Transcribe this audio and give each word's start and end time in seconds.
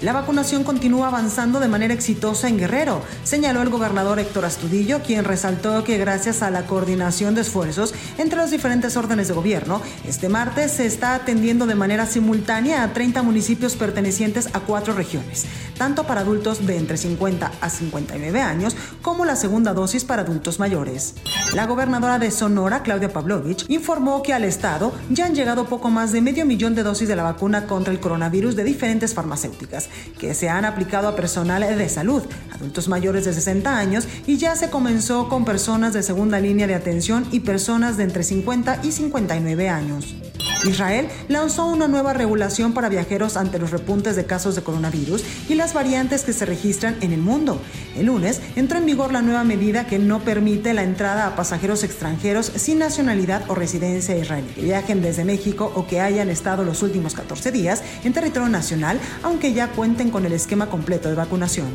La 0.00 0.12
vacunación 0.12 0.62
continúa 0.62 1.08
avanzando 1.08 1.58
de 1.58 1.66
manera 1.66 1.92
exitosa 1.92 2.48
en 2.48 2.56
Guerrero, 2.56 3.02
señaló 3.24 3.62
el 3.62 3.68
gobernador 3.68 4.20
Héctor 4.20 4.44
Astudillo, 4.44 5.02
quien 5.02 5.24
resaltó 5.24 5.82
que 5.82 5.98
gracias 5.98 6.40
a 6.40 6.50
la 6.50 6.66
coordinación 6.66 7.34
de 7.34 7.40
esfuerzos 7.40 7.92
entre 8.16 8.38
los 8.38 8.52
diferentes 8.52 8.96
órdenes 8.96 9.26
de 9.26 9.34
gobierno, 9.34 9.82
este 10.06 10.28
martes 10.28 10.70
se 10.70 10.86
está 10.86 11.16
atendiendo 11.16 11.66
de 11.66 11.74
manera 11.74 12.06
simultánea 12.06 12.84
a 12.84 12.92
30 12.92 13.22
municipios 13.24 13.74
pertenecientes 13.74 14.50
a 14.52 14.60
cuatro 14.60 14.94
regiones, 14.94 15.46
tanto 15.76 16.04
para 16.04 16.20
adultos 16.20 16.64
de 16.64 16.76
entre 16.76 16.96
50 16.96 17.50
a 17.60 17.68
59 17.68 18.40
años 18.40 18.76
como 19.02 19.24
la 19.24 19.34
segunda 19.34 19.74
dosis 19.74 20.04
para 20.04 20.22
adultos 20.22 20.60
mayores. 20.60 21.14
La 21.54 21.66
gobernadora 21.66 22.20
de 22.20 22.30
Sonora, 22.30 22.84
Claudia 22.84 23.12
Pavlovich, 23.12 23.64
informó 23.68 24.22
que 24.22 24.32
al 24.32 24.44
estado 24.44 24.92
ya 25.10 25.26
han 25.26 25.34
llegado 25.34 25.66
poco 25.66 25.90
más 25.90 26.12
de 26.12 26.20
medio 26.20 26.46
millón 26.46 26.76
de 26.76 26.84
dosis 26.84 27.08
de 27.08 27.16
la 27.16 27.24
vacuna 27.24 27.66
contra 27.66 27.92
el 27.92 27.98
coronavirus 27.98 28.54
de 28.54 28.62
diferentes 28.62 29.12
farmacéuticas 29.12 29.87
que 30.18 30.34
se 30.34 30.48
han 30.48 30.64
aplicado 30.64 31.08
a 31.08 31.16
personal 31.16 31.62
de 31.76 31.88
salud, 31.88 32.22
adultos 32.52 32.88
mayores 32.88 33.24
de 33.24 33.32
60 33.32 33.76
años 33.76 34.06
y 34.26 34.36
ya 34.36 34.56
se 34.56 34.70
comenzó 34.70 35.28
con 35.28 35.44
personas 35.44 35.92
de 35.92 36.02
segunda 36.02 36.40
línea 36.40 36.66
de 36.66 36.74
atención 36.74 37.26
y 37.32 37.40
personas 37.40 37.96
de 37.96 38.04
entre 38.04 38.22
50 38.22 38.80
y 38.82 38.92
59 38.92 39.68
años. 39.68 40.14
Israel 40.64 41.08
lanzó 41.28 41.66
una 41.66 41.88
nueva 41.88 42.12
regulación 42.12 42.72
para 42.72 42.88
viajeros 42.88 43.36
ante 43.36 43.58
los 43.58 43.70
repuntes 43.70 44.16
de 44.16 44.26
casos 44.26 44.56
de 44.56 44.62
coronavirus 44.62 45.22
y 45.48 45.54
las 45.54 45.74
variantes 45.74 46.22
que 46.24 46.32
se 46.32 46.46
registran 46.46 46.96
en 47.00 47.12
el 47.12 47.20
mundo. 47.20 47.60
El 47.96 48.06
lunes 48.06 48.40
entró 48.56 48.78
en 48.78 48.86
vigor 48.86 49.12
la 49.12 49.22
nueva 49.22 49.44
medida 49.44 49.86
que 49.86 49.98
no 49.98 50.20
permite 50.20 50.74
la 50.74 50.82
entrada 50.82 51.26
a 51.26 51.36
pasajeros 51.36 51.84
extranjeros 51.84 52.52
sin 52.56 52.78
nacionalidad 52.78 53.42
o 53.48 53.54
residencia 53.54 54.16
israelí 54.16 54.48
que 54.54 54.62
viajen 54.62 55.02
desde 55.02 55.24
México 55.24 55.72
o 55.74 55.86
que 55.86 56.00
hayan 56.00 56.28
estado 56.28 56.64
los 56.64 56.82
últimos 56.82 57.14
14 57.14 57.52
días 57.52 57.82
en 58.04 58.12
territorio 58.12 58.48
nacional, 58.48 58.98
aunque 59.22 59.52
ya 59.52 59.68
cuenten 59.68 60.10
con 60.10 60.26
el 60.26 60.32
esquema 60.32 60.68
completo 60.68 61.08
de 61.08 61.14
vacunación. 61.14 61.68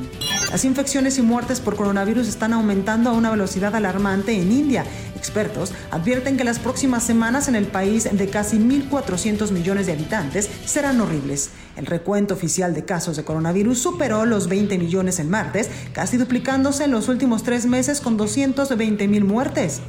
Las 0.52 0.66
infecciones 0.66 1.18
y 1.18 1.22
muertes 1.22 1.60
por 1.60 1.76
coronavirus 1.76 2.28
están 2.28 2.54
aumentando 2.54 3.10
a 3.10 3.14
una 3.14 3.32
velocidad 3.32 3.76
alarmante 3.76 4.34
en 4.34 4.52
India. 4.52 4.86
Expertos 5.16 5.72
advierten 5.90 6.38
que 6.38 6.44
las 6.44 6.60
próximas 6.60 7.04
semanas 7.04 7.48
en 7.48 7.56
el 7.56 7.66
país 7.66 8.08
de 8.12 8.28
casi 8.28 8.60
1.400 8.82 9.52
millones 9.52 9.86
de 9.86 9.94
habitantes 9.94 10.50
serán 10.66 11.00
horribles. 11.02 11.52
El 11.76 11.86
recuento 11.86 12.34
oficial 12.34 12.74
de 12.74 12.86
casos 12.86 13.18
de 13.18 13.24
coronavirus 13.24 13.80
superó 13.80 14.26
los 14.26 14.48
20 14.48 14.78
millones 14.78 15.20
el 15.20 15.28
martes, 15.28 15.70
casi 15.94 16.18
duplicándose 16.18 16.86
en 16.86 16.92
los 16.92 17.08
últimos 17.08 17.44
tres 17.44 17.66
meses 17.66 18.02
con 18.02 18.18
220 18.18 19.08
mil 19.08 19.24
muertes. 19.24 19.82